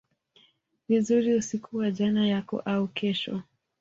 [0.89, 3.41] vizuri usiku wa jana yako au kesho